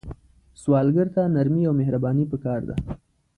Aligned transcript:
سوالګر 0.61 1.07
ته 1.15 1.21
نرمي 1.35 1.63
او 1.67 1.73
مهرباني 1.79 2.25
پکار 2.31 2.59
ده 2.67 2.75